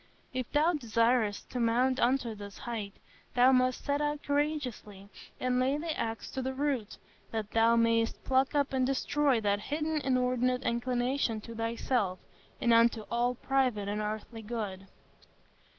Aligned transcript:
If 0.33 0.51
thou 0.51 0.73
desirest 0.73 1.47
to 1.51 1.59
mount 1.59 1.99
unto 1.99 2.33
this 2.33 2.57
height, 2.57 2.93
thou 3.35 3.51
must 3.51 3.85
set 3.85 4.01
out 4.01 4.23
courageously, 4.23 5.09
and 5.39 5.59
lay 5.59 5.77
the 5.77 5.95
axe 5.95 6.31
to 6.31 6.41
the 6.41 6.55
root, 6.55 6.97
that 7.29 7.51
thou 7.51 7.75
mayest 7.75 8.23
pluck 8.23 8.55
up 8.55 8.73
and 8.73 8.83
destroy 8.83 9.39
that 9.41 9.59
hidden 9.59 10.01
inordinate 10.03 10.63
inclination 10.63 11.39
to 11.41 11.53
thyself, 11.53 12.17
and 12.59 12.73
unto 12.73 13.01
all 13.11 13.35
private 13.35 13.87
and 13.87 14.01
earthly 14.01 14.41
good. 14.41 14.87